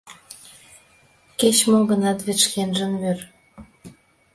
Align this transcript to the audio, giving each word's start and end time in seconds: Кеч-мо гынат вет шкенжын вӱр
Кеч-мо 1.39 1.79
гынат 1.89 2.19
вет 2.25 2.39
шкенжын 2.45 2.93
вӱр 3.01 3.19